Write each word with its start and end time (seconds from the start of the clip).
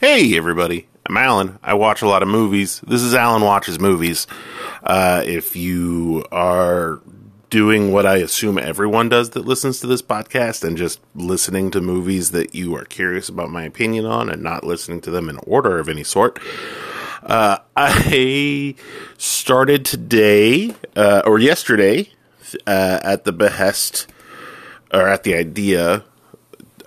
Hey, 0.00 0.36
everybody. 0.36 0.86
I'm 1.06 1.16
Alan. 1.16 1.58
I 1.60 1.74
watch 1.74 2.02
a 2.02 2.06
lot 2.06 2.22
of 2.22 2.28
movies. 2.28 2.80
This 2.86 3.02
is 3.02 3.16
Alan 3.16 3.42
Watches 3.42 3.80
Movies. 3.80 4.28
Uh, 4.84 5.24
if 5.26 5.56
you 5.56 6.24
are 6.30 7.00
doing 7.50 7.90
what 7.90 8.06
I 8.06 8.18
assume 8.18 8.58
everyone 8.58 9.08
does 9.08 9.30
that 9.30 9.44
listens 9.44 9.80
to 9.80 9.88
this 9.88 10.00
podcast 10.00 10.62
and 10.62 10.76
just 10.76 11.00
listening 11.16 11.72
to 11.72 11.80
movies 11.80 12.30
that 12.30 12.54
you 12.54 12.76
are 12.76 12.84
curious 12.84 13.28
about 13.28 13.50
my 13.50 13.64
opinion 13.64 14.06
on 14.06 14.30
and 14.30 14.40
not 14.40 14.62
listening 14.62 15.00
to 15.00 15.10
them 15.10 15.28
in 15.28 15.38
order 15.38 15.80
of 15.80 15.88
any 15.88 16.04
sort, 16.04 16.38
uh, 17.24 17.58
I 17.76 18.76
started 19.16 19.84
today, 19.84 20.76
uh, 20.94 21.22
or 21.26 21.40
yesterday, 21.40 22.12
uh, 22.68 23.00
at 23.02 23.24
the 23.24 23.32
behest, 23.32 24.06
or 24.94 25.08
at 25.08 25.24
the 25.24 25.34
idea 25.34 26.04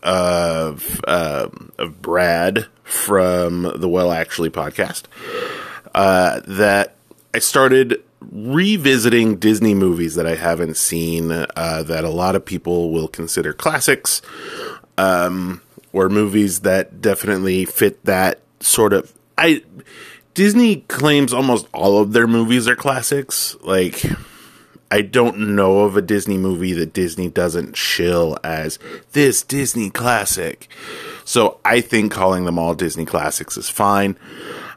of, 0.01 1.01
um, 1.09 1.73
of 1.77 2.01
Brad 2.01 2.67
from 2.91 3.71
the 3.75 3.87
Well 3.87 4.11
Actually 4.11 4.49
podcast, 4.49 5.03
uh, 5.95 6.41
that 6.45 6.95
I 7.33 7.39
started 7.39 8.03
revisiting 8.19 9.37
Disney 9.37 9.73
movies 9.73 10.15
that 10.15 10.27
I 10.27 10.35
haven't 10.35 10.77
seen 10.77 11.31
uh, 11.31 11.83
that 11.83 12.03
a 12.03 12.09
lot 12.09 12.35
of 12.35 12.45
people 12.45 12.91
will 12.91 13.07
consider 13.07 13.53
classics, 13.53 14.21
um, 14.97 15.61
or 15.93 16.09
movies 16.09 16.61
that 16.61 17.01
definitely 17.01 17.65
fit 17.65 18.03
that 18.05 18.41
sort 18.59 18.93
of. 18.93 19.13
I 19.37 19.63
Disney 20.33 20.77
claims 20.87 21.33
almost 21.33 21.67
all 21.73 21.99
of 21.99 22.13
their 22.13 22.27
movies 22.27 22.67
are 22.67 22.75
classics. 22.75 23.55
Like, 23.61 24.03
I 24.91 25.01
don't 25.01 25.55
know 25.55 25.79
of 25.79 25.95
a 25.95 26.01
Disney 26.01 26.37
movie 26.37 26.73
that 26.73 26.91
Disney 26.91 27.29
doesn't 27.29 27.77
shill 27.77 28.37
as 28.43 28.77
this 29.13 29.41
Disney 29.41 29.89
classic. 29.89 30.67
So 31.23 31.59
I 31.63 31.79
think 31.79 32.11
calling 32.11 32.43
them 32.43 32.59
all 32.59 32.75
Disney 32.75 33.05
classics 33.05 33.55
is 33.55 33.69
fine. 33.69 34.17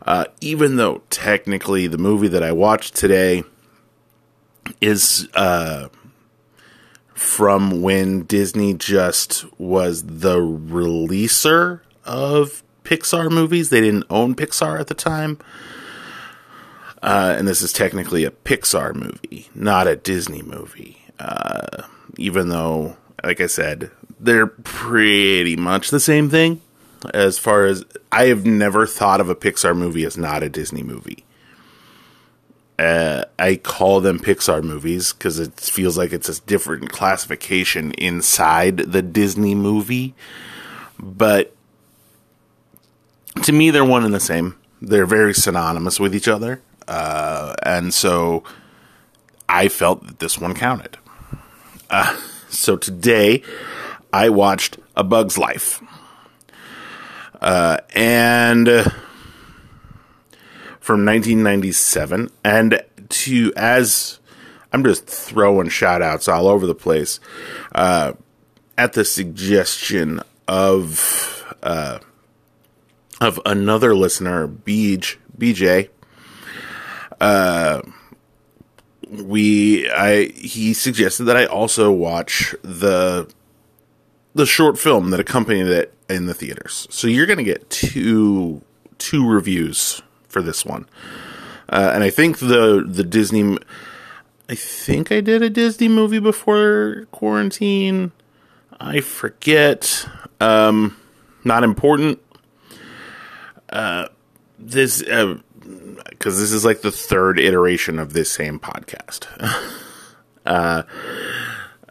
Uh, 0.06 0.26
even 0.40 0.76
though 0.76 1.02
technically 1.10 1.88
the 1.88 1.98
movie 1.98 2.28
that 2.28 2.44
I 2.44 2.52
watched 2.52 2.94
today 2.94 3.42
is 4.80 5.28
uh, 5.34 5.88
from 7.14 7.82
when 7.82 8.22
Disney 8.22 8.74
just 8.74 9.44
was 9.58 10.04
the 10.04 10.36
releaser 10.36 11.80
of 12.04 12.62
Pixar 12.84 13.30
movies. 13.30 13.70
They 13.70 13.80
didn't 13.80 14.04
own 14.10 14.34
Pixar 14.34 14.78
at 14.78 14.86
the 14.86 14.94
time. 14.94 15.38
Uh, 17.04 17.34
and 17.38 17.46
this 17.46 17.60
is 17.60 17.70
technically 17.70 18.24
a 18.24 18.30
Pixar 18.30 18.94
movie, 18.94 19.48
not 19.54 19.86
a 19.86 19.94
Disney 19.94 20.40
movie. 20.40 20.96
Uh, 21.18 21.82
even 22.16 22.48
though, 22.48 22.96
like 23.22 23.42
I 23.42 23.46
said, 23.46 23.90
they're 24.18 24.46
pretty 24.46 25.54
much 25.54 25.90
the 25.90 26.00
same 26.00 26.30
thing 26.30 26.62
as 27.12 27.38
far 27.38 27.66
as 27.66 27.84
I 28.10 28.28
have 28.28 28.46
never 28.46 28.86
thought 28.86 29.20
of 29.20 29.28
a 29.28 29.34
Pixar 29.34 29.76
movie 29.76 30.06
as 30.06 30.16
not 30.16 30.42
a 30.42 30.48
Disney 30.48 30.82
movie. 30.82 31.26
Uh, 32.78 33.24
I 33.38 33.56
call 33.56 34.00
them 34.00 34.18
Pixar 34.18 34.62
movies 34.62 35.12
because 35.12 35.38
it 35.38 35.60
feels 35.60 35.98
like 35.98 36.10
it's 36.14 36.30
a 36.30 36.40
different 36.46 36.90
classification 36.90 37.92
inside 37.92 38.78
the 38.78 39.02
Disney 39.02 39.54
movie. 39.54 40.14
But 40.98 41.54
to 43.42 43.52
me, 43.52 43.70
they're 43.70 43.84
one 43.84 44.06
and 44.06 44.14
the 44.14 44.20
same. 44.20 44.56
They're 44.80 45.04
very 45.04 45.34
synonymous 45.34 46.00
with 46.00 46.14
each 46.14 46.28
other. 46.28 46.62
Uh, 46.86 47.54
and 47.62 47.92
so 47.92 48.44
I 49.48 49.68
felt 49.68 50.06
that 50.06 50.18
this 50.18 50.38
one 50.38 50.54
counted. 50.54 50.98
Uh, 51.90 52.18
so 52.48 52.76
today 52.76 53.42
I 54.12 54.28
watched 54.28 54.78
A 54.96 55.04
Bug's 55.04 55.38
Life. 55.38 55.82
Uh, 57.40 57.78
and 57.94 58.68
uh, 58.68 58.88
from 60.80 61.04
1997. 61.04 62.30
And 62.44 62.82
to, 63.08 63.52
as 63.56 64.18
I'm 64.72 64.84
just 64.84 65.06
throwing 65.06 65.68
shout 65.68 66.02
outs 66.02 66.28
all 66.28 66.46
over 66.46 66.66
the 66.66 66.74
place, 66.74 67.20
uh, 67.74 68.12
at 68.76 68.92
the 68.92 69.04
suggestion 69.04 70.20
of, 70.46 71.56
uh, 71.62 72.00
of 73.20 73.40
another 73.46 73.94
listener, 73.94 74.46
Beej, 74.46 75.16
BJ, 75.36 75.88
uh, 77.24 77.82
we, 79.08 79.90
I, 79.90 80.26
he 80.34 80.74
suggested 80.74 81.24
that 81.24 81.36
I 81.36 81.46
also 81.46 81.90
watch 81.90 82.54
the, 82.62 83.32
the 84.34 84.46
short 84.46 84.78
film 84.78 85.10
that 85.10 85.20
accompanied 85.20 85.68
it 85.68 85.94
in 86.08 86.26
the 86.26 86.34
theaters. 86.34 86.86
So 86.90 87.06
you're 87.06 87.26
going 87.26 87.38
to 87.38 87.44
get 87.44 87.70
two 87.70 88.62
two 88.98 89.28
reviews 89.28 90.02
for 90.28 90.42
this 90.42 90.64
one. 90.64 90.86
Uh, 91.68 91.92
and 91.94 92.04
I 92.04 92.10
think 92.10 92.38
the 92.38 92.84
the 92.86 93.02
Disney 93.04 93.58
I 94.48 94.54
think 94.54 95.10
I 95.10 95.20
did 95.20 95.42
a 95.42 95.50
Disney 95.50 95.88
movie 95.88 96.18
before 96.20 97.06
quarantine. 97.10 98.12
I 98.78 99.00
forget. 99.00 100.06
Um 100.40 100.96
not 101.44 101.64
important. 101.64 102.20
Uh 103.70 104.08
this 104.58 105.02
uh 105.02 105.38
because 106.08 106.38
this 106.38 106.52
is 106.52 106.64
like 106.64 106.82
the 106.82 106.92
third 106.92 107.38
iteration 107.38 107.98
of 107.98 108.12
this 108.12 108.30
same 108.30 108.58
podcast. 108.58 109.26
uh, 110.46 110.82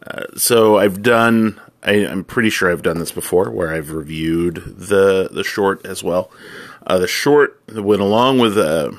uh, 0.06 0.24
so 0.36 0.78
I've 0.78 1.02
done 1.02 1.60
I, 1.84 1.94
am 1.94 2.24
pretty 2.24 2.50
sure 2.50 2.72
I've 2.72 2.82
done 2.82 3.00
this 3.00 3.12
before, 3.12 3.50
where 3.52 3.74
I've 3.74 3.92
reviewed 3.92 4.56
the 4.66 5.30
the 5.32 5.44
short 5.44 5.86
as 5.86 6.04
well. 6.04 6.32
Uh, 6.86 6.98
the 6.98 7.08
short 7.08 7.62
went 7.74 8.02
along 8.02 8.40
with, 8.40 8.58
uh, 8.58 8.92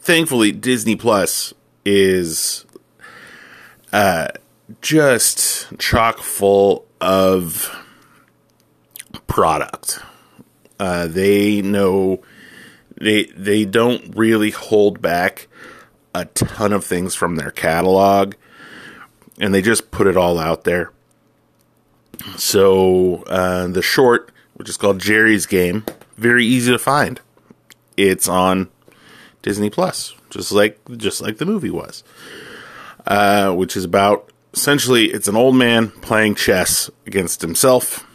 thankfully, 0.00 0.52
Disney 0.52 0.96
Plus 0.96 1.52
is 1.84 2.64
uh, 3.92 4.28
just 4.80 5.78
chock 5.78 6.18
full 6.18 6.86
of 7.00 7.74
product. 9.26 10.00
Uh, 10.78 11.06
they 11.06 11.62
know 11.62 12.20
they 13.00 13.24
they 13.26 13.64
don't 13.64 14.16
really 14.16 14.50
hold 14.50 15.00
back 15.00 15.48
a 16.14 16.24
ton 16.26 16.72
of 16.72 16.84
things 16.84 17.14
from 17.14 17.36
their 17.36 17.50
catalog, 17.50 18.34
and 19.38 19.54
they 19.54 19.62
just 19.62 19.90
put 19.90 20.06
it 20.06 20.16
all 20.16 20.38
out 20.38 20.64
there 20.64 20.92
so 22.36 23.22
uh, 23.24 23.66
the 23.68 23.82
short, 23.82 24.30
which 24.54 24.68
is 24.68 24.76
called 24.76 24.98
Geri's 24.98 25.46
Game, 25.46 25.84
very 26.16 26.44
easy 26.44 26.72
to 26.72 26.78
find. 26.78 27.20
It's 27.96 28.28
on 28.28 28.68
Disney 29.42 29.70
Plus, 29.70 30.14
just 30.30 30.52
like 30.52 30.78
just 30.96 31.20
like 31.20 31.38
the 31.38 31.46
movie 31.46 31.70
was, 31.70 32.04
uh, 33.06 33.52
which 33.52 33.76
is 33.76 33.84
about 33.84 34.30
essentially 34.52 35.06
it's 35.06 35.28
an 35.28 35.36
old 35.36 35.54
man 35.54 35.88
playing 35.88 36.34
chess 36.34 36.90
against 37.06 37.40
himself, 37.42 38.06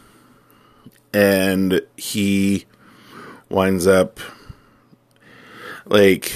and 1.12 1.80
he 1.96 2.66
winds 3.48 3.86
up 3.86 4.20
like 5.92 6.34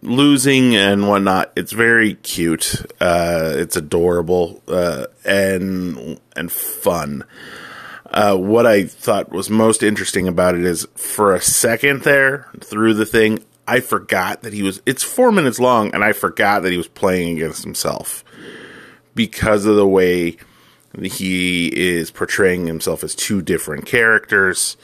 losing 0.00 0.76
and 0.76 1.08
whatnot. 1.08 1.52
It's 1.56 1.72
very 1.72 2.14
cute. 2.14 2.74
Uh, 3.00 3.52
it's 3.56 3.76
adorable 3.76 4.62
uh, 4.68 5.06
and 5.24 6.20
and 6.36 6.50
fun. 6.50 7.24
Uh, 8.06 8.36
what 8.36 8.66
I 8.66 8.84
thought 8.84 9.30
was 9.30 9.50
most 9.50 9.82
interesting 9.82 10.28
about 10.28 10.54
it 10.54 10.64
is 10.64 10.86
for 10.94 11.34
a 11.34 11.40
second 11.40 12.02
there 12.02 12.48
through 12.60 12.94
the 12.94 13.06
thing, 13.06 13.44
I 13.66 13.80
forgot 13.80 14.42
that 14.42 14.52
he 14.52 14.62
was. 14.62 14.80
It's 14.86 15.02
four 15.02 15.32
minutes 15.32 15.58
long, 15.58 15.92
and 15.94 16.04
I 16.04 16.12
forgot 16.12 16.62
that 16.62 16.70
he 16.70 16.78
was 16.78 16.88
playing 16.88 17.36
against 17.36 17.64
himself 17.64 18.24
because 19.14 19.66
of 19.66 19.76
the 19.76 19.86
way 19.86 20.36
he 21.00 21.68
is 21.68 22.10
portraying 22.10 22.66
himself 22.66 23.02
as 23.02 23.14
two 23.14 23.42
different 23.42 23.86
characters. 23.86 24.76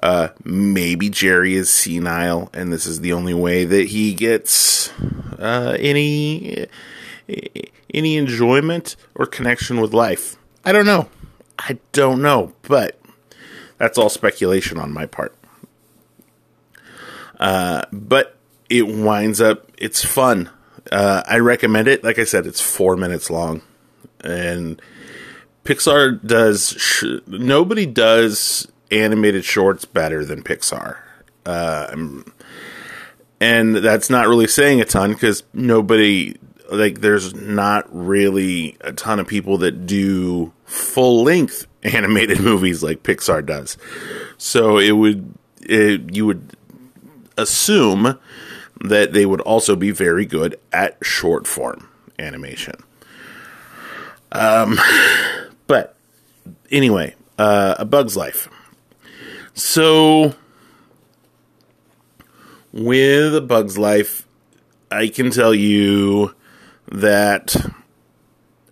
Uh, 0.00 0.28
maybe 0.44 1.08
Geri 1.08 1.54
is 1.54 1.70
senile, 1.70 2.50
and 2.52 2.72
this 2.72 2.86
is 2.86 3.00
the 3.00 3.12
only 3.12 3.34
way 3.34 3.64
that 3.64 3.88
he 3.88 4.14
gets 4.14 4.90
uh, 5.38 5.76
any 5.78 6.66
any 7.92 8.16
enjoyment 8.16 8.96
or 9.14 9.26
connection 9.26 9.80
with 9.80 9.92
life. 9.92 10.36
I 10.64 10.72
don't 10.72 10.86
know. 10.86 11.08
I 11.58 11.78
don't 11.92 12.22
know, 12.22 12.52
but 12.62 12.98
that's 13.78 13.98
all 13.98 14.08
speculation 14.08 14.78
on 14.78 14.92
my 14.92 15.06
part. 15.06 15.36
Uh, 17.38 17.82
but 17.92 18.36
it 18.68 18.86
winds 18.86 19.40
up. 19.40 19.70
It's 19.76 20.04
fun. 20.04 20.50
Uh, 20.90 21.22
I 21.26 21.38
recommend 21.38 21.88
it. 21.88 22.02
Like 22.02 22.18
I 22.18 22.24
said, 22.24 22.46
it's 22.46 22.60
four 22.60 22.96
minutes 22.96 23.30
long, 23.30 23.62
and 24.20 24.80
Pixar 25.64 26.24
does. 26.26 26.74
Sh- 26.78 27.20
nobody 27.26 27.86
does 27.86 28.66
animated 28.92 29.44
shorts 29.44 29.84
better 29.84 30.24
than 30.24 30.42
Pixar. 30.42 30.98
Uh, 31.44 32.22
and 33.40 33.76
that's 33.76 34.10
not 34.10 34.28
really 34.28 34.46
saying 34.46 34.80
a 34.80 34.84
ton 34.84 35.12
because 35.12 35.42
nobody, 35.52 36.36
like, 36.70 37.00
there's 37.00 37.34
not 37.34 37.86
really 37.90 38.76
a 38.82 38.92
ton 38.92 39.18
of 39.18 39.26
people 39.26 39.58
that 39.58 39.86
do 39.86 40.52
full 40.64 41.24
length 41.24 41.66
animated 41.82 42.40
movies 42.40 42.82
like 42.82 43.02
Pixar 43.02 43.44
does. 43.44 43.76
So 44.38 44.78
it 44.78 44.92
would, 44.92 45.34
it, 45.62 46.14
you 46.14 46.26
would 46.26 46.56
assume 47.36 48.18
that 48.82 49.12
they 49.12 49.26
would 49.26 49.40
also 49.40 49.76
be 49.76 49.90
very 49.90 50.26
good 50.26 50.58
at 50.72 50.98
short 51.02 51.46
form 51.46 51.88
animation. 52.18 52.76
Um, 54.30 54.78
but 55.66 55.96
anyway, 56.70 57.14
uh, 57.38 57.76
A 57.78 57.84
Bug's 57.84 58.16
Life. 58.16 58.48
So, 59.54 60.34
with 62.72 63.46
Bug's 63.46 63.76
Life, 63.76 64.26
I 64.90 65.08
can 65.08 65.30
tell 65.30 65.54
you 65.54 66.34
that 66.90 67.54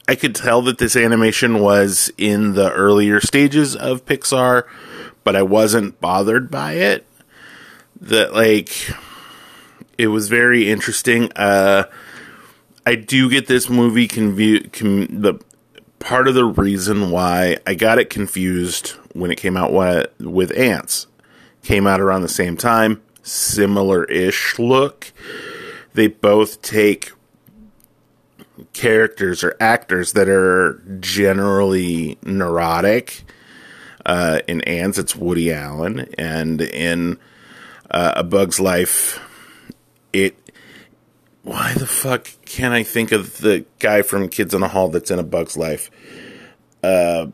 I 0.09 0.15
could 0.15 0.35
tell 0.35 0.63
that 0.63 0.79
this 0.79 0.97
animation 0.97 1.61
was 1.61 2.11
in 2.17 2.55
the 2.55 2.73
earlier 2.73 3.21
stages 3.21 3.77
of 3.77 4.07
Pixar, 4.07 4.65
but 5.23 5.37
I 5.37 5.43
wasn't 5.43 6.01
bothered 6.01 6.51
by 6.51 6.73
it. 6.75 7.07
That, 8.01 8.33
like, 8.33 8.91
it 9.99 10.07
was 10.07 10.29
very 10.31 10.71
interesting. 10.71 11.31
Uh, 11.37 11.85
I 12.87 12.95
do 12.95 13.29
get 13.29 13.47
this 13.47 13.69
movie 13.69 14.09
confu- 14.09 14.69
com- 14.71 15.21
the 15.21 15.35
part 15.99 16.27
of 16.27 16.35
the 16.35 16.47
reason 16.47 17.11
why 17.11 17.59
I 17.67 17.75
got 17.75 17.99
it 17.99 18.09
confused 18.09 18.95
when 19.13 19.31
it 19.31 19.37
came 19.37 19.57
out 19.57 19.73
with, 19.73 20.57
Antz 20.57 21.07
came 21.63 21.87
out 21.87 22.01
around 22.01 22.23
the 22.23 22.29
same 22.29 22.57
time, 22.57 23.03
similar 23.23 24.05
ish 24.05 24.59
look. 24.59 25.13
They 25.95 26.07
both 26.07 26.63
take 26.63 27.13
characters 28.73 29.43
or 29.43 29.57
actors 29.61 30.13
that 30.13 30.29
are 30.29 30.83
generally 31.01 32.19
neurotic. 32.23 33.25
Uh, 34.07 34.41
in 34.49 34.63
Antz, 34.63 34.99
it's 34.99 35.15
Woody 35.15 35.53
Allen, 35.53 36.09
and 36.17 36.61
in 36.61 37.19
uh, 37.91 38.15
A 38.17 38.25
Bug's 38.25 38.59
Life, 38.59 39.21
it. 40.13 40.37
Why 41.43 41.73
the 41.75 41.87
fuck 41.87 42.29
can't 42.45 42.75
I 42.75 42.83
think 42.83 43.13
of 43.13 43.39
the 43.39 43.65
guy 43.79 44.03
from 44.03 44.29
Kids 44.29 44.53
in 44.55 44.61
the 44.61 44.69
Hall 44.69 44.89
that's 44.89 45.11
in 45.11 45.19
A 45.19 45.23
Bug's 45.23 45.57
Life? 45.57 45.91
Uh, 46.83 47.27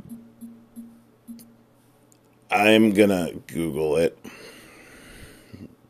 I'm 2.51 2.93
gonna 2.93 3.33
Google 3.47 3.97
it 3.97 4.19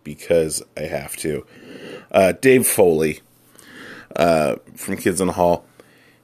because 0.05 0.63
I 0.77 0.83
have 0.83 1.17
to. 1.19 1.45
Uh, 2.11 2.33
Dave 2.33 2.67
Foley 2.67 3.21
uh, 4.15 4.57
from 4.75 4.97
Kids 4.97 5.21
in 5.21 5.27
the 5.27 5.33
Hall. 5.35 5.67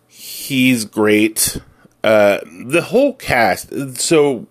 He's 0.07 0.85
great. 0.85 1.61
Uh, 2.05 2.39
the 2.65 2.83
whole 2.83 3.15
cast. 3.15 4.01
So, 4.01 4.47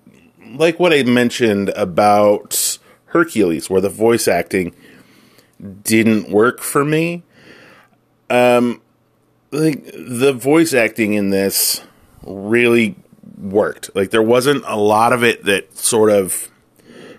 like 0.54 0.80
what 0.80 0.94
I 0.94 1.04
mentioned 1.04 1.69
about 1.69 2.77
Hercules, 3.06 3.69
where 3.69 3.81
the 3.81 3.89
voice 3.89 4.27
acting 4.27 4.74
didn't 5.84 6.30
work 6.30 6.62
for 6.62 6.84
me. 6.84 7.24
Um, 8.30 8.81
like 9.51 9.84
the 9.94 10.34
voice 10.34 10.74
acting 10.74 11.13
in 11.13 11.30
this 11.30 11.81
really 12.24 12.95
worked. 13.38 13.95
Like 13.95 14.12
there 14.12 14.22
wasn't 14.22 14.63
a 14.68 14.78
lot 14.78 15.13
of 15.13 15.24
it 15.24 15.45
that 15.45 15.78
sort 15.78 16.12
of 16.12 16.50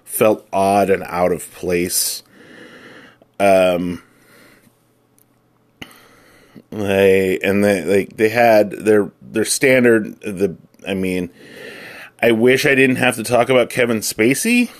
felt 0.04 0.46
odd 0.52 0.90
and 0.90 1.02
out 1.04 1.32
of 1.32 1.50
place. 1.52 2.22
Um, 3.40 4.02
they 6.70 7.38
and 7.40 7.64
they 7.64 7.84
like 7.84 8.16
they 8.16 8.28
had 8.28 8.70
their 8.70 9.10
their 9.20 9.44
standard. 9.44 10.20
The 10.20 10.56
I 10.86 10.94
mean, 10.94 11.30
I 12.20 12.32
wish 12.32 12.66
I 12.66 12.74
didn't 12.74 12.96
have 12.96 13.16
to 13.16 13.24
talk 13.24 13.48
about 13.48 13.70
Kevin 13.70 13.98
Spacey 13.98 14.70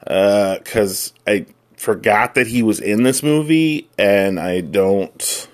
because 0.00 1.12
uh, 1.26 1.30
I 1.30 1.46
forgot 1.76 2.34
that 2.34 2.46
he 2.46 2.62
was 2.62 2.80
in 2.80 3.02
this 3.02 3.22
movie, 3.22 3.88
and 3.98 4.38
I 4.40 4.60
don't. 4.60 5.48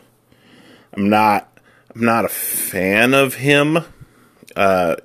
I'm 0.95 1.09
not. 1.09 1.56
I'm 1.97 2.05
not 2.05 2.27
a 2.27 2.29
fan 2.29 3.15
of 3.15 3.37
him 3.37 3.79
because 4.49 4.55
uh, 4.55 4.97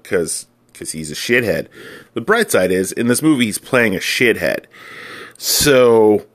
because 0.73 0.91
he's 0.91 1.09
a 1.09 1.15
shithead. 1.15 1.67
The 2.15 2.21
bright 2.21 2.51
side 2.51 2.69
is 2.69 2.91
in 2.91 3.07
this 3.07 3.21
movie 3.21 3.45
he's 3.45 3.57
playing 3.57 3.95
a 3.95 3.99
shithead, 3.99 4.65
so 5.37 6.25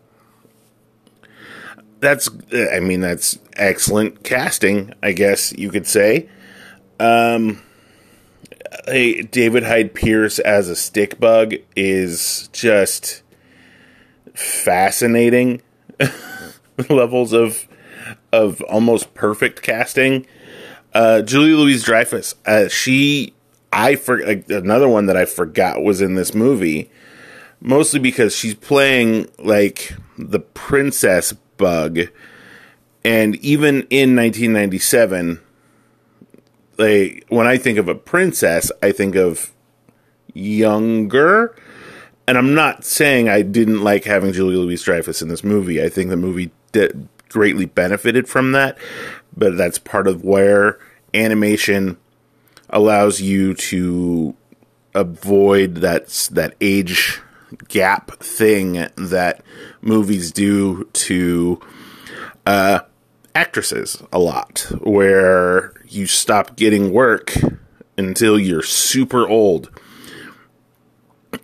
that's 2.00 2.30
I 2.72 2.80
mean 2.80 3.00
that's 3.00 3.38
excellent 3.52 4.24
casting, 4.24 4.94
I 5.02 5.12
guess 5.12 5.52
you 5.52 5.68
could 5.68 5.86
say. 5.86 6.30
Um, 6.98 7.60
hey, 8.86 9.20
David 9.20 9.62
Hyde 9.62 9.92
Pierce 9.92 10.38
as 10.38 10.70
a 10.70 10.76
stick 10.76 11.20
bug 11.20 11.54
is 11.74 12.48
just 12.54 13.22
fascinating 14.32 15.60
levels 16.88 17.34
of 17.34 17.68
of 18.32 18.60
almost 18.62 19.14
perfect 19.14 19.62
casting. 19.62 20.26
Uh, 20.94 21.22
Julie 21.22 21.52
Louise 21.52 21.84
Dreyfus, 21.84 22.34
uh, 22.46 22.68
she 22.68 23.34
I 23.72 23.96
for 23.96 24.18
another 24.18 24.88
one 24.88 25.06
that 25.06 25.16
I 25.16 25.26
forgot 25.26 25.82
was 25.82 26.00
in 26.00 26.14
this 26.14 26.34
movie, 26.34 26.90
mostly 27.60 28.00
because 28.00 28.34
she's 28.34 28.54
playing 28.54 29.28
like 29.38 29.94
the 30.16 30.40
princess 30.40 31.32
bug, 31.32 32.00
and 33.04 33.36
even 33.36 33.86
in 33.90 34.16
1997, 34.16 35.40
like 36.78 37.26
when 37.28 37.46
I 37.46 37.58
think 37.58 37.78
of 37.78 37.88
a 37.88 37.94
princess, 37.94 38.72
I 38.82 38.92
think 38.92 39.14
of 39.14 39.52
younger. 40.32 41.54
And 42.28 42.36
I'm 42.36 42.54
not 42.54 42.84
saying 42.84 43.28
I 43.28 43.42
didn't 43.42 43.84
like 43.84 44.04
having 44.04 44.32
Julie 44.32 44.56
Louise 44.56 44.82
Dreyfus 44.82 45.22
in 45.22 45.28
this 45.28 45.44
movie. 45.44 45.82
I 45.82 45.88
think 45.88 46.10
the 46.10 46.16
movie 46.16 46.50
did 46.72 47.08
greatly 47.28 47.66
benefited 47.66 48.28
from 48.28 48.52
that, 48.52 48.78
but 49.36 49.56
that's 49.56 49.78
part 49.78 50.06
of 50.06 50.24
where 50.24 50.78
animation 51.14 51.96
allows 52.70 53.20
you 53.20 53.54
to 53.54 54.34
avoid 54.94 55.76
that 55.76 56.08
that 56.32 56.54
age 56.60 57.20
gap 57.68 58.10
thing 58.18 58.88
that 58.96 59.42
movies 59.80 60.32
do 60.32 60.84
to 60.92 61.60
uh, 62.44 62.80
actresses 63.34 64.02
a 64.12 64.18
lot, 64.18 64.66
where 64.80 65.72
you 65.88 66.06
stop 66.06 66.56
getting 66.56 66.92
work 66.92 67.32
until 67.98 68.38
you're 68.38 68.62
super 68.62 69.28
old. 69.28 69.70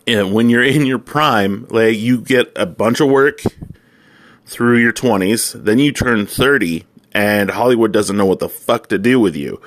And 0.07 0.33
when 0.33 0.49
you're 0.49 0.63
in 0.63 0.85
your 0.85 0.99
prime, 0.99 1.67
like 1.69 1.97
you 1.97 2.19
get 2.19 2.51
a 2.55 2.65
bunch 2.65 2.99
of 2.99 3.09
work 3.09 3.41
through 4.45 4.77
your 4.77 4.93
20s, 4.93 5.63
then 5.63 5.79
you 5.79 5.91
turn 5.91 6.25
30, 6.25 6.85
and 7.13 7.51
Hollywood 7.51 7.91
doesn't 7.91 8.17
know 8.17 8.25
what 8.25 8.39
the 8.39 8.49
fuck 8.49 8.87
to 8.87 8.97
do 8.97 9.19
with 9.19 9.35
you. 9.35 9.61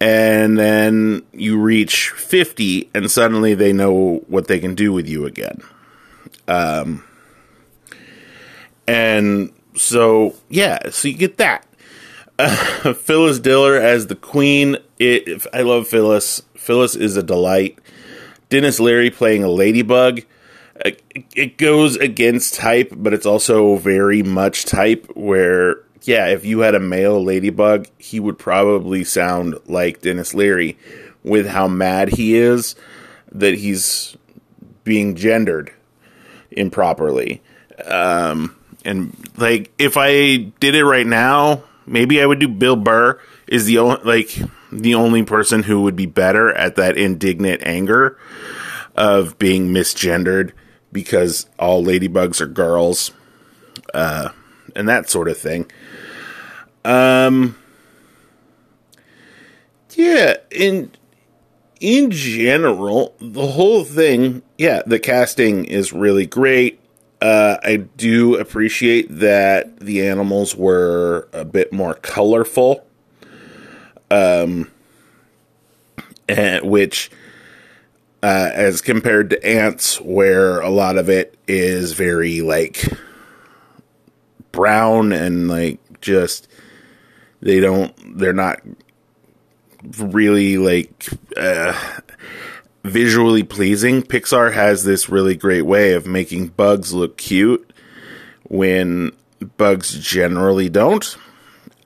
And 0.00 0.58
then 0.58 1.24
you 1.32 1.58
reach 1.58 2.10
50, 2.10 2.90
and 2.94 3.10
suddenly 3.10 3.54
they 3.54 3.72
know 3.72 4.22
what 4.28 4.46
they 4.46 4.60
can 4.60 4.74
do 4.74 4.92
with 4.92 5.08
you 5.08 5.26
again. 5.26 5.62
Um, 6.46 7.04
and 8.86 9.52
so, 9.74 10.34
yeah, 10.48 10.90
so 10.90 11.08
you 11.08 11.14
get 11.14 11.38
that. 11.38 11.66
Uh, 12.38 12.92
Phyllis 12.94 13.38
Diller 13.38 13.76
as 13.76 14.06
the 14.06 14.16
queen. 14.16 14.76
It, 14.98 15.46
I 15.52 15.62
love 15.62 15.88
Phyllis. 15.88 16.42
Phyllis 16.54 16.94
is 16.94 17.16
a 17.16 17.22
delight. 17.22 17.78
Denis 18.48 18.78
Leary 18.78 19.10
playing 19.10 19.42
a 19.42 19.48
ladybug. 19.48 20.22
It 20.84 21.58
goes 21.58 21.96
against 21.96 22.54
type, 22.54 22.92
but 22.96 23.14
it's 23.14 23.26
also 23.26 23.76
very 23.76 24.22
much 24.22 24.64
type. 24.64 25.10
Where, 25.14 25.80
yeah, 26.02 26.28
if 26.28 26.44
you 26.44 26.60
had 26.60 26.74
a 26.74 26.80
male 26.80 27.22
ladybug, 27.22 27.88
he 27.98 28.20
would 28.20 28.38
probably 28.38 29.04
sound 29.04 29.58
like 29.66 30.02
Denis 30.02 30.34
Leary 30.34 30.78
with 31.22 31.46
how 31.48 31.68
mad 31.68 32.10
he 32.10 32.36
is 32.36 32.76
that 33.32 33.54
he's 33.54 34.16
being 34.84 35.16
gendered 35.16 35.72
improperly. 36.50 37.42
Um, 37.84 38.56
and 38.84 39.16
like, 39.36 39.72
if 39.78 39.96
I 39.96 40.36
did 40.60 40.74
it 40.74 40.84
right 40.84 41.06
now, 41.06 41.64
maybe 41.86 42.22
I 42.22 42.26
would 42.26 42.38
do 42.38 42.48
Bill 42.48 42.76
Burr. 42.76 43.20
Is 43.46 43.66
the 43.66 43.78
only 43.78 44.00
like 44.02 44.36
the 44.72 44.96
only 44.96 45.22
person 45.22 45.62
who 45.62 45.82
would 45.82 45.94
be 45.94 46.06
better 46.06 46.52
at 46.52 46.76
that 46.76 46.96
indignant 46.96 47.62
anger 47.64 48.18
of 48.96 49.38
being 49.38 49.68
misgendered 49.68 50.52
because 50.92 51.46
all 51.58 51.84
ladybugs 51.84 52.40
are 52.40 52.46
girls, 52.46 53.12
uh, 53.94 54.30
and 54.74 54.88
that 54.88 55.08
sort 55.08 55.28
of 55.28 55.38
thing. 55.38 55.70
Um, 56.84 57.56
yeah, 59.94 60.36
in 60.50 60.92
in 61.80 62.10
general, 62.10 63.14
the 63.20 63.46
whole 63.46 63.84
thing, 63.84 64.42
yeah, 64.56 64.82
the 64.86 64.98
casting 64.98 65.64
is 65.64 65.92
really 65.92 66.26
great. 66.26 66.80
Uh, 67.20 67.56
I 67.62 67.76
do 67.76 68.36
appreciate 68.36 69.06
that 69.10 69.80
the 69.80 70.06
animals 70.06 70.54
were 70.54 71.28
a 71.32 71.44
bit 71.44 71.72
more 71.72 71.94
colorful, 71.94 72.86
um, 74.10 74.70
and 76.28 76.68
which 76.68 77.10
uh, 78.26 78.50
as 78.54 78.80
compared 78.80 79.30
to 79.30 79.46
Antz, 79.46 80.00
where 80.00 80.58
a 80.58 80.68
lot 80.68 80.96
of 80.98 81.08
it 81.08 81.38
is 81.46 81.92
very 81.92 82.40
like 82.40 82.82
brown 84.50 85.12
and 85.12 85.46
like 85.46 85.78
just 86.00 86.48
they 87.40 87.60
don't 87.60 87.94
they're 88.18 88.32
not 88.32 88.60
really 89.96 90.58
like 90.58 91.06
uh, 91.36 91.80
visually 92.82 93.44
pleasing. 93.44 94.02
Pixar 94.02 94.52
has 94.52 94.82
this 94.82 95.08
really 95.08 95.36
great 95.36 95.62
way 95.62 95.92
of 95.92 96.08
making 96.08 96.48
bugs 96.48 96.92
look 96.92 97.16
cute 97.16 97.72
when 98.42 99.12
bugs 99.56 99.96
generally 100.00 100.68
don't. 100.68 101.16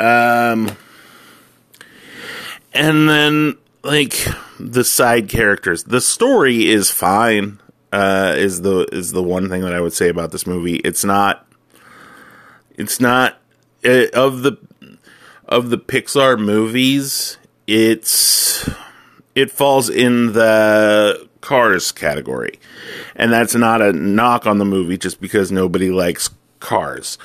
Um, 0.00 0.74
and 2.72 3.10
then 3.10 3.58
like 3.82 4.26
the 4.60 4.84
side 4.84 5.28
characters, 5.28 5.84
the 5.84 6.00
story 6.00 6.68
is 6.68 6.90
fine. 6.90 7.60
Uh, 7.92 8.34
is 8.36 8.62
the 8.62 8.86
is 8.92 9.10
the 9.10 9.22
one 9.22 9.48
thing 9.48 9.62
that 9.62 9.74
I 9.74 9.80
would 9.80 9.92
say 9.92 10.08
about 10.08 10.30
this 10.30 10.46
movie. 10.46 10.76
It's 10.76 11.04
not. 11.04 11.46
It's 12.76 13.00
not 13.00 13.38
uh, 13.84 14.06
of 14.14 14.42
the 14.42 14.58
of 15.48 15.70
the 15.70 15.78
Pixar 15.78 16.38
movies. 16.38 17.36
It's 17.66 18.68
it 19.34 19.50
falls 19.50 19.88
in 19.88 20.34
the 20.34 21.28
Cars 21.40 21.90
category, 21.90 22.60
and 23.16 23.32
that's 23.32 23.56
not 23.56 23.82
a 23.82 23.92
knock 23.92 24.46
on 24.46 24.58
the 24.58 24.64
movie 24.64 24.96
just 24.96 25.20
because 25.20 25.50
nobody 25.50 25.90
likes 25.90 26.30
Cars. 26.60 27.18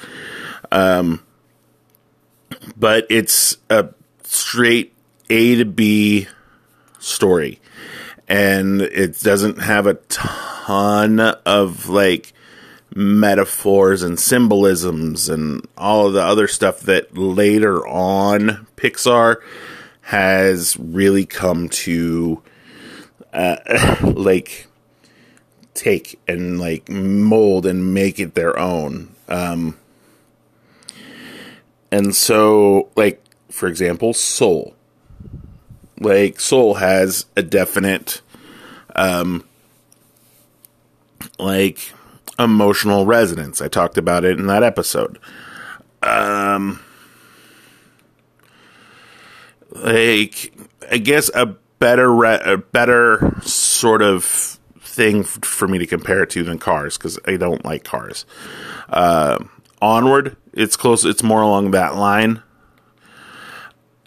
Um, 0.71 1.23
but 2.75 3.05
it's 3.09 3.57
a 3.69 3.89
straight 4.23 4.93
A 5.29 5.55
to 5.55 5.65
B 5.65 6.27
story. 7.05 7.59
And 8.27 8.81
it 8.81 9.19
doesn't 9.21 9.61
have 9.61 9.85
a 9.85 9.93
ton 10.09 11.19
of 11.19 11.89
like 11.89 12.33
metaphors 12.93 14.01
and 14.01 14.19
symbolisms 14.19 15.29
and 15.29 15.67
all 15.77 16.07
of 16.07 16.13
the 16.13 16.23
other 16.23 16.47
stuff 16.47 16.79
that 16.81 17.15
later 17.17 17.85
on 17.87 18.65
Pixar 18.77 19.37
has 20.01 20.77
really 20.77 21.25
come 21.25 21.69
to 21.69 22.41
uh, 23.33 23.57
like 24.01 24.67
take 25.73 26.19
and 26.27 26.59
like 26.59 26.89
mold 26.89 27.65
and 27.65 27.93
make 27.93 28.19
it 28.19 28.33
their 28.33 28.57
own. 28.57 29.13
Um, 29.27 29.77
and 31.91 32.15
so, 32.15 32.89
like, 32.95 33.21
for 33.49 33.67
example, 33.67 34.13
Soul. 34.13 34.75
Like, 35.99 36.39
Soul 36.39 36.75
has 36.75 37.25
a 37.35 37.43
definite, 37.43 38.21
um, 38.95 39.43
like, 41.39 41.93
emotional 42.37 43.05
resonance. 43.05 43.61
I 43.61 43.67
talked 43.67 43.97
about 43.97 44.25
it 44.25 44.37
in 44.39 44.47
that 44.47 44.63
episode. 44.63 45.19
Um, 46.03 46.81
like, 49.71 50.53
I 50.91 50.97
guess 50.97 51.31
a 51.33 51.45
better, 51.79 52.13
re- 52.13 52.41
a 52.43 52.57
better 52.57 53.37
sort 53.41 54.01
of 54.01 54.59
thing 54.79 55.21
f- 55.21 55.39
for 55.43 55.67
me 55.67 55.77
to 55.77 55.85
compare 55.85 56.23
it 56.23 56.29
to 56.31 56.43
than 56.43 56.59
Cars 56.59 56.97
because 56.97 57.19
I 57.25 57.37
don't 57.37 57.63
like 57.65 57.83
Cars. 57.83 58.25
Uh, 58.89 59.43
Onward, 59.81 60.37
it's 60.53 60.75
close. 60.77 61.03
It's 61.05 61.23
more 61.23 61.41
along 61.41 61.71
that 61.71 61.95
line, 61.95 62.41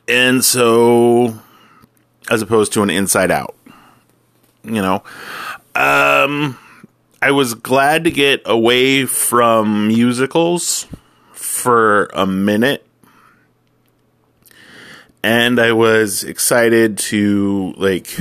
and 0.09 0.45
so 0.45 1.39
as 2.31 2.43
opposed 2.43 2.73
to 2.75 2.83
an 2.83 2.91
Inside 2.91 3.31
Out, 3.31 3.55
you 4.65 4.83
know, 4.83 5.03
um, 5.75 6.59
I 7.21 7.31
was 7.31 7.55
glad 7.55 8.05
to 8.05 8.11
get 8.11 8.43
away 8.45 9.05
from 9.05 9.89
musicals 9.89 10.87
for 11.33 12.07
a 12.15 12.27
minute. 12.27 12.85
And 15.23 15.59
I 15.59 15.73
was 15.73 16.23
excited 16.23 16.97
to 16.99 17.75
like 17.77 18.17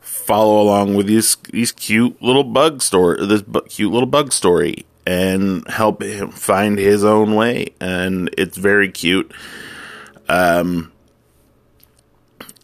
follow 0.00 0.60
along 0.60 0.94
with 0.94 1.06
these 1.06 1.36
these 1.52 1.70
cute 1.70 2.20
little 2.20 2.44
bug 2.44 2.82
story, 2.82 3.24
this 3.26 3.42
bu- 3.42 3.62
cute 3.62 3.92
little 3.92 4.08
bug 4.08 4.32
story, 4.32 4.86
and 5.06 5.68
help 5.68 6.02
him 6.02 6.30
find 6.30 6.78
his 6.78 7.04
own 7.04 7.34
way. 7.34 7.68
And 7.80 8.30
it's 8.38 8.56
very 8.56 8.90
cute. 8.90 9.30
Um, 10.28 10.92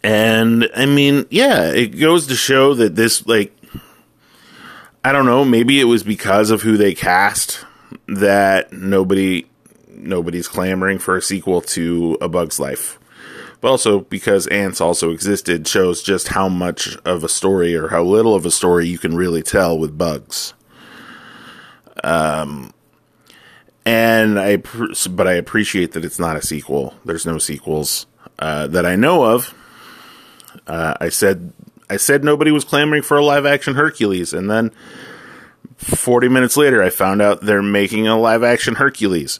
and 0.03 0.69
I 0.75 0.85
mean, 0.85 1.25
yeah, 1.29 1.71
it 1.71 1.99
goes 1.99 2.27
to 2.27 2.35
show 2.35 2.73
that 2.73 2.95
this, 2.95 3.25
like, 3.25 3.55
I 5.03 5.11
don't 5.11 5.25
know, 5.25 5.45
maybe 5.45 5.79
it 5.79 5.85
was 5.85 6.03
because 6.03 6.51
of 6.51 6.61
who 6.61 6.75
they 6.75 6.93
cast 6.93 7.65
that 8.07 8.73
nobody, 8.73 9.45
nobody's 9.87 10.47
clamoring 10.47 10.99
for 10.99 11.15
a 11.15 11.21
sequel 11.21 11.61
to 11.61 12.17
A 12.19 12.27
Bug's 12.27 12.59
Life. 12.59 12.99
But 13.61 13.69
also 13.69 14.01
because 14.01 14.45
Antz 14.47 14.81
also 14.81 15.11
existed 15.11 15.65
shows 15.69 16.03
just 16.03 16.29
how 16.29 16.49
much 16.49 16.97
of 17.05 17.23
a 17.23 17.29
story 17.29 17.73
or 17.73 17.87
how 17.87 18.03
little 18.03 18.35
of 18.35 18.45
a 18.45 18.51
story 18.51 18.87
you 18.87 18.97
can 18.97 19.15
really 19.15 19.41
tell 19.41 19.79
with 19.79 19.97
bugs. 19.97 20.53
Um, 22.03 22.73
and 23.85 24.37
I, 24.37 24.57
but 24.57 25.27
I 25.27 25.33
appreciate 25.33 25.93
that 25.93 26.03
it's 26.03 26.19
not 26.19 26.35
a 26.35 26.41
sequel. 26.41 26.93
There's 27.05 27.25
no 27.25 27.37
sequels 27.37 28.05
uh, 28.37 28.67
that 28.67 28.85
I 28.85 28.97
know 28.97 29.23
of. 29.23 29.53
Uh, 30.67 30.93
I 30.99 31.09
said 31.09 31.53
I 31.89 31.97
said 31.97 32.23
nobody 32.23 32.51
was 32.51 32.63
clamoring 32.63 33.03
for 33.03 33.17
a 33.17 33.23
live 33.23 33.45
action 33.45 33.75
Hercules, 33.75 34.33
and 34.33 34.49
then 34.49 34.71
40 35.77 36.29
minutes 36.29 36.57
later, 36.57 36.81
I 36.81 36.89
found 36.89 37.21
out 37.21 37.41
they're 37.41 37.61
making 37.61 38.07
a 38.07 38.17
live 38.17 38.43
action 38.43 38.75
Hercules. 38.75 39.39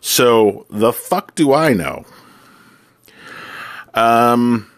So 0.00 0.66
the 0.70 0.92
fuck 0.92 1.34
do 1.34 1.52
I 1.52 1.72
know? 1.72 2.04
Um, 3.92 4.70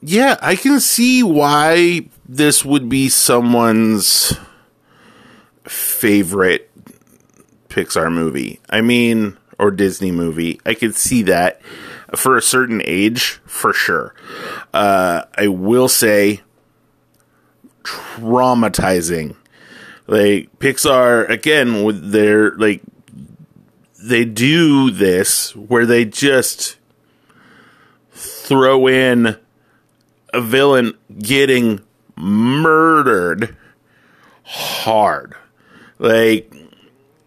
yeah, 0.00 0.36
I 0.40 0.56
can 0.56 0.80
see 0.80 1.22
why 1.22 2.08
this 2.26 2.64
would 2.64 2.88
be 2.88 3.08
someone's 3.08 4.38
favorite 5.64 6.70
Pixar 7.68 8.12
movie. 8.12 8.60
I 8.70 8.80
mean, 8.80 9.36
or 9.58 9.70
Disney 9.70 10.10
movie. 10.10 10.60
I 10.64 10.74
could 10.74 10.94
see 10.94 11.22
that 11.24 11.60
for 12.14 12.36
a 12.36 12.42
certain 12.42 12.82
age, 12.84 13.40
for 13.46 13.72
sure. 13.72 14.14
Uh, 14.72 15.22
I 15.36 15.48
will 15.48 15.88
say, 15.88 16.42
traumatizing. 17.82 19.36
Like 20.06 20.56
Pixar 20.58 21.28
again 21.28 21.82
with 21.82 22.12
their 22.12 22.52
like 22.52 22.82
they 24.00 24.24
do 24.24 24.90
this 24.90 25.54
where 25.56 25.84
they 25.84 26.04
just 26.04 26.76
throw 28.12 28.86
in 28.86 29.36
a 30.32 30.40
villain 30.40 30.96
getting 31.18 31.80
murdered 32.14 33.56
hard. 34.44 35.34
Like 35.98 36.54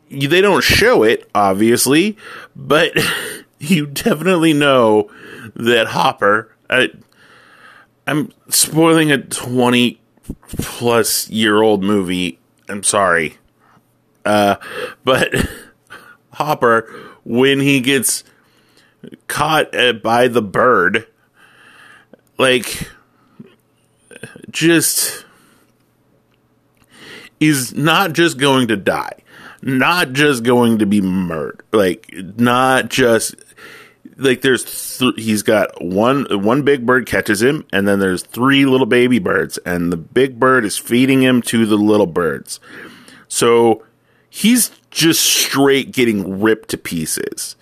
they 0.10 0.42
don't 0.42 0.64
show 0.64 1.04
it 1.04 1.30
obviously, 1.36 2.18
but 2.56 2.94
you 3.60 3.86
definitely 3.88 4.54
know 4.54 5.10
that 5.56 5.88
Hopper. 5.88 6.56
I, 6.70 6.89
I'm 8.08 8.32
spoiling 8.50 9.12
a 9.12 9.18
20 9.18 10.00
plus 10.58 11.30
year 11.30 11.62
old 11.62 11.84
movie. 11.84 12.39
I'm 12.68 12.84
sorry. 12.84 13.38
Uh, 14.25 14.56
but 15.04 15.34
Hopper, 16.34 16.92
when 17.24 17.60
he 17.60 17.80
gets 17.82 18.24
caught 19.28 19.75
uh, 19.75 19.94
by 19.94 20.28
the 20.28 20.42
bird, 20.42 21.08
like, 22.38 22.89
just 24.50 25.25
is 27.39 27.74
not 27.74 28.13
just 28.13 28.38
going 28.38 28.68
to 28.68 28.78
die, 28.78 29.18
not 29.62 30.13
just 30.13 30.44
going 30.44 30.80
to 30.80 30.86
be 30.86 31.01
murdered, 31.01 31.63
like, 31.72 32.13
not 32.13 32.89
just 32.89 33.36
like 34.20 34.42
there's 34.42 34.98
th- 35.00 35.16
he's 35.16 35.44
got 35.44 35.82
one 35.82 36.25
one 36.44 36.63
big 36.63 36.86
bird 36.86 37.06
catches 37.06 37.42
him 37.42 37.66
and 37.72 37.88
then 37.88 38.00
there's 38.00 38.22
three 38.22 38.66
little 38.66 38.86
baby 38.86 39.18
birds 39.18 39.58
and 39.60 39.92
the 39.92 39.98
big 39.98 40.39
bird 40.39 40.66
is 40.66 40.78
feeding 40.78 41.22
him 41.22 41.42
to 41.42 41.66
the 41.66 41.78
little 41.78 42.06
birds. 42.06 42.60
So 43.28 43.84
he's 44.30 44.72
just 44.92 45.24
straight 45.24 45.92
getting 45.92 46.42
ripped 46.42 46.70
to 46.70 46.78
pieces. 46.78 47.56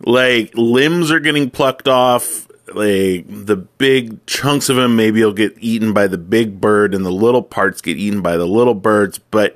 Like 0.00 0.52
limbs 0.54 1.10
are 1.10 1.20
getting 1.20 1.50
plucked 1.50 1.88
off. 1.88 2.48
Like 2.72 3.26
the 3.28 3.56
big 3.56 4.24
chunks 4.26 4.68
of 4.68 4.78
him 4.78 4.96
maybe 4.96 5.22
will 5.22 5.32
get 5.32 5.56
eaten 5.60 5.92
by 5.92 6.06
the 6.08 6.18
big 6.18 6.60
bird 6.60 6.94
and 6.94 7.04
the 7.04 7.12
little 7.12 7.42
parts 7.42 7.80
get 7.80 7.96
eaten 7.96 8.22
by 8.22 8.36
the 8.36 8.46
little 8.46 8.74
birds 8.74 9.18
but 9.18 9.54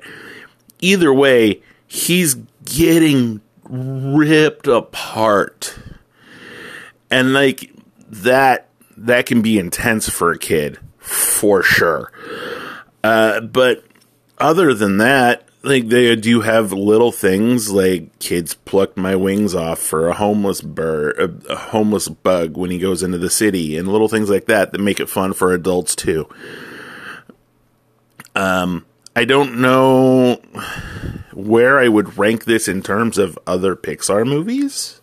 either 0.81 1.13
way 1.13 1.61
he's 1.87 2.35
getting 2.65 3.41
ripped 3.63 4.67
apart 4.67 5.77
and 7.09 7.33
like 7.33 7.71
that 8.09 8.67
that 8.97 9.25
can 9.25 9.41
be 9.41 9.57
intense 9.57 10.09
for 10.09 10.31
a 10.31 10.37
kid, 10.37 10.79
for 10.97 11.63
sure. 11.63 12.11
Uh, 13.03 13.41
but 13.41 13.83
other 14.37 14.73
than 14.73 14.97
that, 14.97 15.47
like 15.63 15.87
they 15.89 16.15
do 16.15 16.41
have 16.41 16.71
little 16.71 17.11
things 17.11 17.71
like 17.71 18.17
kids 18.19 18.53
plucked 18.53 18.97
my 18.97 19.15
wings 19.15 19.53
off 19.53 19.79
for 19.79 20.07
a 20.07 20.13
homeless 20.13 20.61
bird, 20.61 21.43
a, 21.49 21.55
homeless 21.55 22.07
bug 22.07 22.57
when 22.57 22.71
he 22.71 22.79
goes 22.79 23.03
into 23.03 23.17
the 23.17 23.29
city, 23.29 23.77
and 23.77 23.87
little 23.87 24.07
things 24.07 24.29
like 24.29 24.45
that 24.45 24.71
that 24.71 24.79
make 24.79 24.99
it 24.99 25.09
fun 25.09 25.33
for 25.33 25.53
adults 25.53 25.95
too. 25.95 26.27
Um, 28.35 28.85
I 29.15 29.25
don't 29.25 29.59
know 29.59 30.40
where 31.33 31.79
I 31.79 31.87
would 31.87 32.17
rank 32.17 32.45
this 32.45 32.67
in 32.67 32.81
terms 32.81 33.17
of 33.17 33.37
other 33.47 33.75
Pixar 33.75 34.27
movies. 34.27 35.01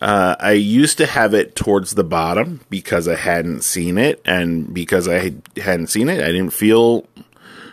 Uh, 0.00 0.34
I 0.40 0.52
used 0.52 0.98
to 0.98 1.06
have 1.06 1.32
it 1.32 1.54
towards 1.54 1.94
the 1.94 2.02
bottom 2.02 2.60
because 2.68 3.06
I 3.06 3.14
hadn't 3.14 3.62
seen 3.62 3.98
it, 3.98 4.20
and 4.24 4.74
because 4.74 5.06
I 5.06 5.34
hadn't 5.56 5.88
seen 5.88 6.08
it, 6.08 6.20
I 6.20 6.32
didn't 6.32 6.50
feel 6.50 7.06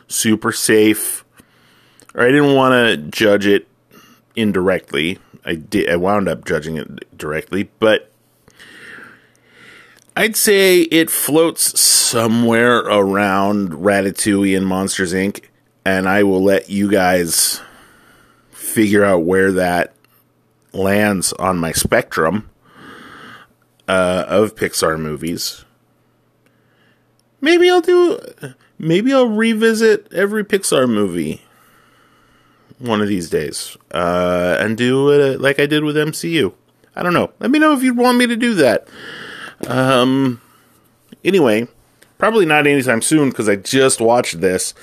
super 0.08 0.51
safe, 0.51 1.25
or 2.13 2.24
I 2.24 2.27
didn't 2.27 2.53
want 2.53 2.74
to 2.74 2.98
judge 2.98 3.48
it 3.48 3.68
indirectly. 4.36 5.18
I 5.44 5.56
did. 5.56 5.89
I 5.89 5.96
wound 5.96 6.29
up 6.29 6.46
judging 6.46 6.77
it 6.77 7.18
directly, 7.18 7.72
but 7.79 8.12
I'd 10.15 10.36
say 10.36 10.82
it 10.82 11.10
floats 11.10 11.79
somewhere 11.79 12.77
around 12.77 13.72
Ratatouille 13.72 14.56
and 14.56 14.68
Monsters 14.68 15.13
Inc. 15.13 15.46
And 15.86 16.07
I 16.07 16.24
will 16.24 16.43
let 16.43 16.69
you 16.69 16.89
guys 16.89 17.62
figure 18.51 19.03
out 19.03 19.24
where 19.24 19.51
that 19.53 19.93
lands 20.74 21.33
on 21.33 21.57
my 21.57 21.71
spectrum 21.71 22.50
uh, 23.88 24.25
of 24.27 24.55
Pixar 24.55 25.00
movies. 25.00 25.65
Maybe 27.41 27.69
I'll 27.69 27.81
do. 27.81 28.19
Maybe 28.77 29.13
I'll 29.13 29.27
revisit 29.27 30.12
every 30.13 30.43
Pixar 30.45 30.88
movie 30.88 31.41
one 32.77 33.01
of 33.01 33.07
these 33.07 33.29
days 33.29 33.77
uh, 33.91 34.57
and 34.59 34.77
do 34.77 35.09
it 35.09 35.41
like 35.41 35.59
I 35.59 35.65
did 35.65 35.83
with 35.83 35.95
MCU. 35.95 36.53
I 36.95 37.03
don't 37.03 37.13
know. 37.13 37.31
Let 37.39 37.51
me 37.51 37.59
know 37.59 37.74
if 37.74 37.83
you'd 37.83 37.98
want 37.98 38.17
me 38.17 38.27
to 38.27 38.36
do 38.36 38.53
that. 38.55 38.88
Um. 39.67 40.41
Anyway, 41.24 41.67
probably 42.17 42.45
not 42.45 42.67
anytime 42.67 43.01
soon 43.01 43.29
because 43.29 43.50
I 43.50 43.57
just 43.57 44.00
watched 44.00 44.39
this. 44.39 44.74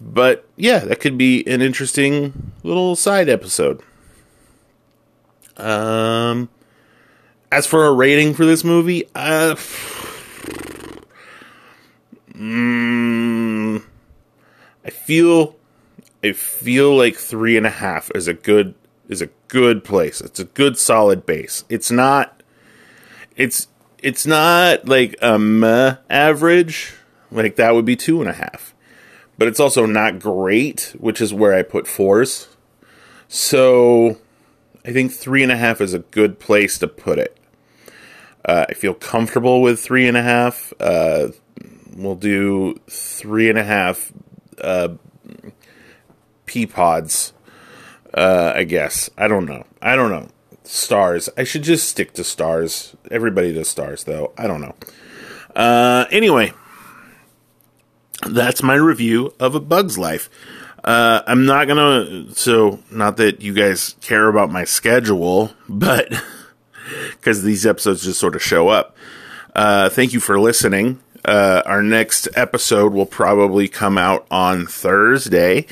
But 0.00 0.48
yeah, 0.56 0.78
that 0.80 1.00
could 1.00 1.18
be 1.18 1.46
an 1.46 1.60
interesting 1.60 2.52
little 2.62 2.96
side 2.96 3.28
episode. 3.28 3.82
Um, 5.56 6.48
as 7.52 7.66
for 7.66 7.86
a 7.86 7.92
rating 7.92 8.32
for 8.32 8.46
this 8.46 8.64
movie, 8.64 9.04
uh, 9.14 9.56
mm, 12.32 13.82
I 14.84 14.90
feel, 14.90 15.56
I 16.24 16.32
feel 16.32 16.96
like 16.96 17.16
three 17.16 17.58
and 17.58 17.66
a 17.66 17.70
half 17.70 18.10
is 18.14 18.26
a 18.26 18.34
good 18.34 18.74
is 19.10 19.20
a 19.20 19.28
good 19.48 19.84
place. 19.84 20.20
It's 20.20 20.38
a 20.38 20.44
good 20.44 20.78
solid 20.78 21.26
base. 21.26 21.64
It's 21.68 21.90
not, 21.90 22.42
it's 23.36 23.66
it's 23.98 24.24
not 24.24 24.86
like 24.86 25.16
a 25.20 25.38
meh 25.38 25.96
average. 26.08 26.94
Like 27.30 27.56
that 27.56 27.74
would 27.74 27.84
be 27.84 27.96
two 27.96 28.20
and 28.20 28.30
a 28.30 28.32
half, 28.32 28.74
but 29.40 29.48
it's 29.48 29.58
also 29.58 29.86
not 29.86 30.18
great, 30.18 30.94
which 30.98 31.18
is 31.18 31.32
where 31.32 31.54
I 31.54 31.62
put 31.62 31.88
fours. 31.88 32.46
So 33.26 34.18
I 34.84 34.92
think 34.92 35.12
three 35.12 35.42
and 35.42 35.50
a 35.50 35.56
half 35.56 35.80
is 35.80 35.94
a 35.94 36.00
good 36.00 36.38
place 36.38 36.76
to 36.80 36.86
put 36.86 37.18
it. 37.18 37.38
Uh, 38.44 38.66
I 38.68 38.74
feel 38.74 38.92
comfortable 38.92 39.62
with 39.62 39.80
three 39.80 40.06
and 40.06 40.16
a 40.18 40.22
half. 40.22 40.74
Uh, 40.78 41.28
we'll 41.96 42.16
do 42.16 42.78
three 42.90 43.48
and 43.48 43.58
a 43.58 43.64
half 43.64 44.12
uh, 44.60 44.88
pea 46.44 46.66
pods. 46.66 47.32
Uh, 48.12 48.52
I 48.54 48.64
guess 48.64 49.08
I 49.16 49.26
don't 49.26 49.46
know. 49.46 49.64
I 49.80 49.96
don't 49.96 50.10
know. 50.10 50.28
Stars. 50.64 51.30
I 51.38 51.44
should 51.44 51.62
just 51.62 51.88
stick 51.88 52.12
to 52.12 52.24
stars. 52.24 52.94
Everybody 53.10 53.54
does 53.54 53.68
stars, 53.68 54.04
though. 54.04 54.34
I 54.36 54.46
don't 54.46 54.60
know. 54.60 54.74
Uh, 55.56 56.04
anyway, 56.10 56.52
that's 58.28 58.62
my 58.62 58.74
review 58.74 59.34
of 59.40 59.54
A 59.54 59.60
Bug's 59.60 59.98
Life. 59.98 60.28
Uh, 60.82 61.22
I'm 61.26 61.46
not 61.46 61.68
gonna. 61.68 62.34
So, 62.34 62.80
not 62.90 63.16
that 63.18 63.42
you 63.42 63.52
guys 63.52 63.96
care 64.00 64.28
about 64.28 64.50
my 64.50 64.64
schedule, 64.64 65.52
but 65.68 66.12
because 67.12 67.42
these 67.42 67.66
episodes 67.66 68.04
just 68.04 68.20
sort 68.20 68.34
of 68.34 68.42
show 68.42 68.68
up. 68.68 68.96
Uh, 69.54 69.88
thank 69.88 70.12
you 70.12 70.20
for 70.20 70.38
listening. 70.38 71.00
Uh, 71.24 71.62
our 71.66 71.82
next 71.82 72.28
episode 72.34 72.94
will 72.94 73.06
probably 73.06 73.68
come 73.68 73.98
out 73.98 74.26
on 74.30 74.66
Thursday 74.66 75.66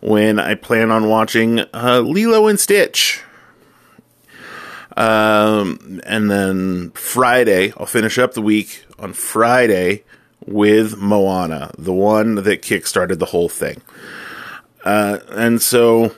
when 0.00 0.38
I 0.38 0.54
plan 0.54 0.90
on 0.90 1.08
watching 1.08 1.60
uh, 1.72 2.00
Lilo 2.04 2.46
and 2.46 2.60
Stitch. 2.60 3.22
Um, 4.96 6.00
and 6.06 6.30
then 6.30 6.90
Friday, 6.92 7.72
I'll 7.76 7.86
finish 7.86 8.18
up 8.18 8.34
the 8.34 8.42
week 8.42 8.84
on 8.98 9.12
Friday 9.12 10.04
with 10.46 10.96
Moana, 10.96 11.70
the 11.78 11.92
one 11.92 12.36
that 12.36 12.62
kickstarted 12.62 13.18
the 13.18 13.26
whole 13.26 13.48
thing. 13.48 13.80
Uh, 14.84 15.18
and 15.30 15.62
so, 15.62 16.14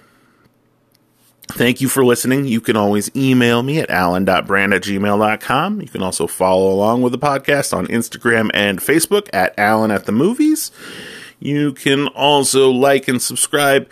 thank 1.49 1.81
you 1.81 1.89
for 1.89 2.05
listening. 2.05 2.47
You 2.47 2.61
can 2.61 2.77
always 2.77 3.15
email 3.15 3.63
me 3.63 3.79
at 3.79 3.91
alan.brand 3.91 4.75
at 4.75 4.83
gmail.com. 4.83 5.81
You 5.81 5.89
can 5.89 6.03
also 6.03 6.27
follow 6.27 6.73
along 6.73 7.03
with 7.03 7.13
the 7.13 7.19
podcast 7.19 7.77
on 7.77 7.87
Instagram 7.87 8.51
and 8.53 8.81
Facebook 8.81 9.29
at 9.33 9.57
Alan 9.59 9.91
at 9.91 10.07
the 10.07 10.13
Movies. 10.13 10.73
You 11.39 11.73
can 11.73 12.09
also 12.09 12.71
like 12.71 13.09
and 13.09 13.21
subscribe 13.21 13.89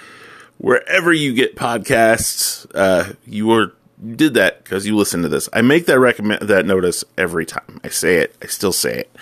wherever 0.58 1.12
you 1.12 1.34
get 1.34 1.56
podcasts. 1.56 2.66
Uh, 2.74 3.12
you 3.26 3.50
are 3.52 3.72
did 4.16 4.34
that 4.34 4.62
because 4.62 4.86
you 4.86 4.96
listen 4.96 5.22
to 5.22 5.28
this. 5.28 5.48
I 5.52 5.62
make 5.62 5.86
that 5.86 5.98
recommend 5.98 6.42
that 6.42 6.66
notice 6.66 7.04
every 7.16 7.46
time 7.46 7.80
I 7.84 7.88
say 7.88 8.16
it. 8.16 8.36
I 8.42 8.46
still 8.46 8.72
say 8.72 9.00
it. 9.00 9.16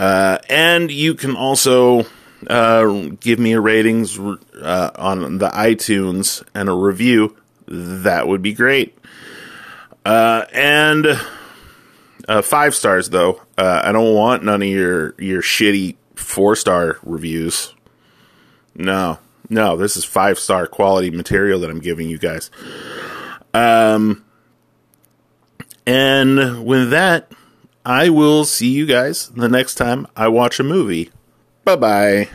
Uh, 0.00 0.38
and 0.48 0.90
you 0.90 1.14
can 1.14 1.36
also 1.36 2.06
uh, 2.46 3.10
give 3.20 3.38
me 3.38 3.52
a 3.52 3.60
ratings 3.60 4.18
uh, 4.18 4.90
on 4.94 5.36
the 5.36 5.50
iTunes 5.50 6.42
and 6.54 6.70
a 6.70 6.72
review. 6.72 7.36
That 7.68 8.26
would 8.26 8.40
be 8.40 8.54
great. 8.54 8.96
Uh, 10.06 10.46
and 10.54 11.06
uh, 12.26 12.40
five 12.40 12.74
stars 12.74 13.10
though. 13.10 13.42
Uh, 13.58 13.82
I 13.84 13.92
don't 13.92 14.14
want 14.14 14.42
none 14.42 14.62
of 14.62 14.68
your 14.68 15.14
your 15.18 15.42
shitty 15.42 15.96
four 16.14 16.56
star 16.56 16.96
reviews. 17.02 17.74
No, 18.74 19.18
no, 19.50 19.76
this 19.76 19.98
is 19.98 20.06
five 20.06 20.38
star 20.38 20.66
quality 20.66 21.10
material 21.10 21.60
that 21.60 21.68
I'm 21.68 21.78
giving 21.78 22.08
you 22.08 22.16
guys. 22.16 22.50
Um, 23.52 24.24
and 25.86 26.64
with 26.64 26.88
that, 26.88 27.30
I 27.84 28.10
will 28.10 28.44
see 28.44 28.70
you 28.70 28.86
guys 28.86 29.28
the 29.30 29.48
next 29.48 29.76
time 29.76 30.06
I 30.16 30.28
watch 30.28 30.60
a 30.60 30.64
movie. 30.64 31.10
Bye 31.64 31.76
bye. 31.76 32.28